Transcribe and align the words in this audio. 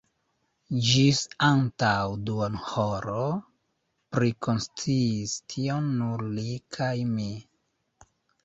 Ĝis 0.85 1.19
antaŭ 1.47 1.91
duonhoro 2.29 3.27
prikonsciis 4.17 5.37
tion 5.53 5.93
nur 6.01 6.25
li 6.39 6.49
kaj 6.79 6.91
mi. 7.13 7.29